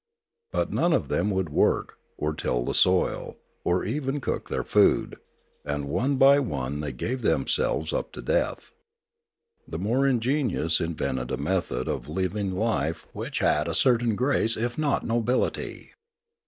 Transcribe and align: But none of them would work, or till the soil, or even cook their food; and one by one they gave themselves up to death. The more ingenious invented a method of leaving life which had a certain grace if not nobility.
But 0.51 0.71
none 0.73 0.93
of 0.93 1.09
them 1.09 1.29
would 1.29 1.49
work, 1.49 1.99
or 2.17 2.33
till 2.33 2.65
the 2.65 2.73
soil, 2.73 3.37
or 3.63 3.85
even 3.85 4.19
cook 4.19 4.49
their 4.49 4.63
food; 4.63 5.17
and 5.63 5.85
one 5.87 6.15
by 6.15 6.39
one 6.39 6.79
they 6.79 6.91
gave 6.91 7.21
themselves 7.21 7.93
up 7.93 8.11
to 8.13 8.21
death. 8.23 8.71
The 9.67 9.77
more 9.77 10.07
ingenious 10.07 10.79
invented 10.81 11.29
a 11.29 11.37
method 11.37 11.87
of 11.87 12.09
leaving 12.09 12.51
life 12.55 13.05
which 13.13 13.37
had 13.45 13.67
a 13.67 13.75
certain 13.75 14.15
grace 14.15 14.57
if 14.57 14.75
not 14.75 15.05
nobility. 15.05 15.91